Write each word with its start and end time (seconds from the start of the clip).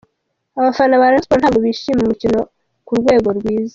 Abafana 0.59 0.99
ba 1.01 1.07
Rayon 1.09 1.23
Sports 1.23 1.41
ntabwo 1.43 1.59
bishimiye 1.65 2.03
umukino 2.05 2.39
ku 2.85 2.93
rwego 2.99 3.29
rwiza. 3.37 3.69